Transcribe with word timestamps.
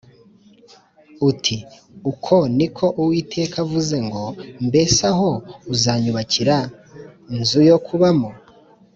uti 1.29 1.55
‘Uko 2.11 2.35
ni 2.57 2.67
ko 2.75 2.85
Uwiteka 3.01 3.55
avuze 3.65 3.97
ngo: 4.07 4.23
Mbese 4.67 5.01
aho 5.11 5.29
uzanyubakira 5.73 6.57
inzu 7.35 7.59
yo 7.69 7.77
kubamo? 7.85 8.29